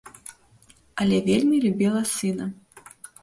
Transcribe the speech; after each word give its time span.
Але 1.03 1.19
вельмі 1.27 1.57
любіла 1.67 2.01
сына. 2.13 2.45